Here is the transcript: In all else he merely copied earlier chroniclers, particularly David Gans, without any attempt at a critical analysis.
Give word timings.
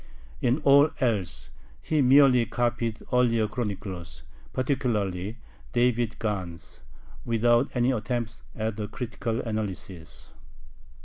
In 0.41 0.61
all 0.63 0.89
else 0.99 1.51
he 1.79 2.01
merely 2.01 2.47
copied 2.47 3.03
earlier 3.13 3.47
chroniclers, 3.47 4.23
particularly 4.51 5.37
David 5.73 6.17
Gans, 6.17 6.81
without 7.23 7.69
any 7.75 7.91
attempt 7.91 8.41
at 8.55 8.79
a 8.79 8.87
critical 8.87 9.41
analysis. 9.41 10.33